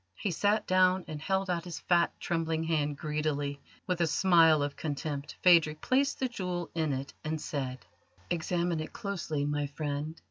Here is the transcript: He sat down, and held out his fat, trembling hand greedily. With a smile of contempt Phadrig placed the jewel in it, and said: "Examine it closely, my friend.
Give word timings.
He 0.15 0.31
sat 0.31 0.65
down, 0.65 1.05
and 1.07 1.21
held 1.21 1.47
out 1.47 1.63
his 1.65 1.79
fat, 1.81 2.11
trembling 2.19 2.63
hand 2.63 2.97
greedily. 2.97 3.61
With 3.85 4.01
a 4.01 4.07
smile 4.07 4.63
of 4.63 4.75
contempt 4.75 5.35
Phadrig 5.43 5.79
placed 5.79 6.19
the 6.19 6.27
jewel 6.27 6.71
in 6.73 6.91
it, 6.91 7.13
and 7.23 7.39
said: 7.39 7.85
"Examine 8.31 8.79
it 8.79 8.93
closely, 8.93 9.45
my 9.45 9.67
friend. 9.67 10.19